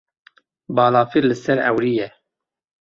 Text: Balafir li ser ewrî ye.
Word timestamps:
Balafir 0.75 1.23
li 1.29 1.37
ser 1.43 1.57
ewrî 1.69 1.93
ye. 1.99 2.07